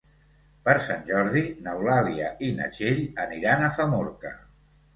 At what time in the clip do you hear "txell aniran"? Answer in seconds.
2.73-3.65